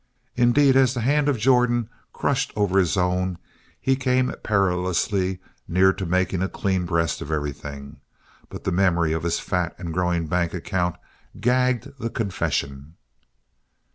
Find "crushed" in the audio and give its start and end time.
2.11-2.51